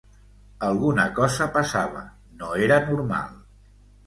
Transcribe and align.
Alguna 0.67 1.05
cosa 1.19 1.47
passava, 1.57 2.01
no 2.41 2.51
era 2.69 2.81
normal. 2.89 3.39